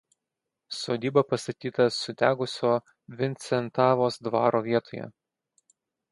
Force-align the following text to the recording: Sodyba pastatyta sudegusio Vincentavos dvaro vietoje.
Sodyba 0.75 1.21
pastatyta 1.33 1.85
sudegusio 1.97 2.71
Vincentavos 3.19 4.17
dvaro 4.29 4.63
vietoje. 4.69 5.05